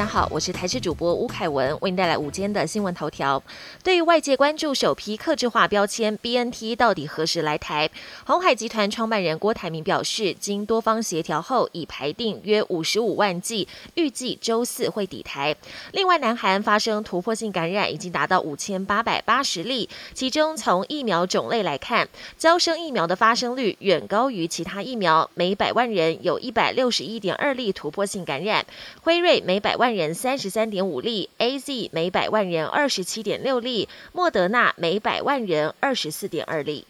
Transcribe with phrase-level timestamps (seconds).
[0.00, 3.42] 大家好，我是台视主播吴凯文，为您带来午间的新闻头条。
[3.84, 7.90] 对于外界关注首批客制化标签 BNT 到底何时来台，
[8.24, 15.54] 红海集团创办人郭台铭表示，经多方协调后，已排定约五十五万剂，预计周四会抵台。
[15.92, 22.08] 另外，南韩发生突破性感染，已经达到五千八百八十例，其中从疫苗种类来看，
[22.38, 28.64] 交生疫苗的发生率远高于其他疫苗，每百万人有一百六十一点二例突破性感染。
[29.02, 36.86] 辉瑞每百万人三十三点五例，A Z 每百万人二十七点六例，莫德纳每百万人二十四点二例。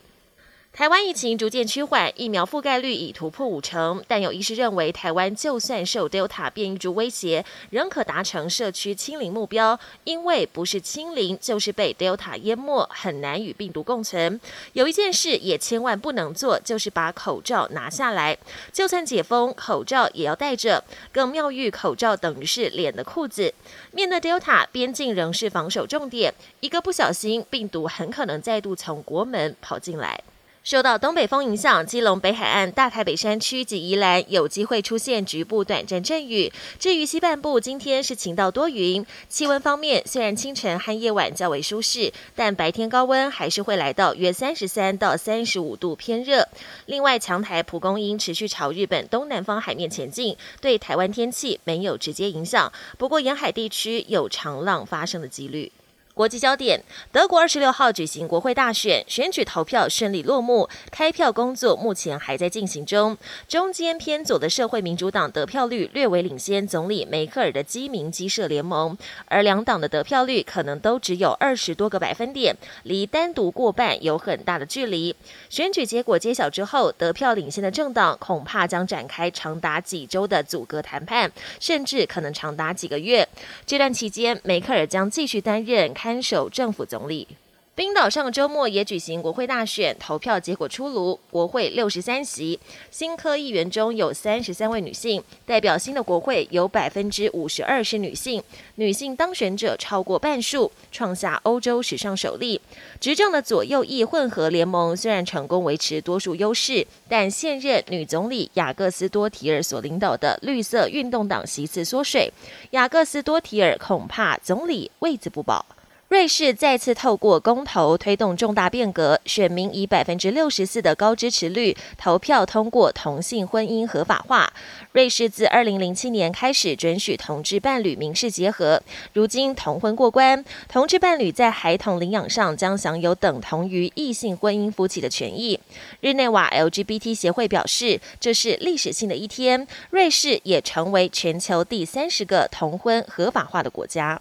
[0.72, 14.40] 台湾疫情逐渐趋缓，疫苗覆盖率已突破五成，但有医师认为，台湾就算受 Delta 变异株威胁，仍可达成社区清零目标，因为不是清零，就是被 Delta 淹没，很难与病毒共存。
[14.72, 18.38] 有一件事也千万不能做，就是把口罩拿下来，
[18.72, 20.82] 就算解封，口罩也要戴着。
[21.12, 23.52] 更妙喻，口罩等于是脸的裤子。
[23.90, 30.22] 面对 Delta，边境仍是防守重点，一个不小心，病毒很可能再度从国门跑进来。
[30.62, 36.52] 受到东北风影响，基隆北海岸、大台北山区及宜兰有机会出现局部短暂阵雨。
[36.78, 39.04] 至于西半部，今天是晴到多云。
[39.26, 46.46] 气温方面，虽然清晨和夜晚较为舒适，但白天高温还是会来到约三十三到三十五度，偏热。
[46.84, 52.70] 另外，强台蒲公英持续朝日本东南方海面前进，对台湾天气没有直接影响。
[52.98, 55.72] 不过，沿海地区有长浪发生的几率。
[56.20, 63.16] 国际焦点：德国二十六号举行国会大选，选举投票顺利落幕，开票工作目前还在进行中。
[63.48, 68.94] 中间偏左的社会民主党得票率略微领先总理梅克尔的基民基社联盟，
[69.28, 75.16] 而两党的得票率可能都只有二十多个百分点，离单独过半有很大的距离。
[75.48, 83.26] 选举结果揭晓之后，得票领先的政党恐怕将展开长达几周的阻隔谈判，甚至可能长达几个月。
[83.64, 86.09] 这段期间，梅克尔将继续担任开。
[86.10, 87.28] 看守政府总理。
[87.76, 92.58] 冰岛上周末也举行国会大选，投票结果出炉，国会六十三席，
[92.90, 98.42] 新科议员中有三十三位女性，代表新的国会有百分之五十二是女性，
[98.74, 102.60] 女性当选者超过半数，创下欧洲史上首例。
[103.00, 112.30] 执政的左右翼混合联盟虽然成功维持多数优势，但现任女总理雅各斯多提尔所领导的绿色运动党席次缩水，
[112.72, 115.64] 雅各斯多提尔恐怕总理位子不保。
[116.10, 124.52] 瑞士再次透过公投推动重大变革，选民以百分之六十四的高支持率投票通过同性婚姻合法化。
[124.90, 128.82] 瑞士自二零零七年开始准许同志伴侣民事结合，
[129.12, 135.60] 如今同婚过关，同志伴侣在孩童领养上将享有等同于异性婚姻夫妻的权益。
[136.00, 144.20] 日内瓦 LGBT 协会表示，这是历史性的一天，瑞士也成为全球第三十个同婚合法化的国家。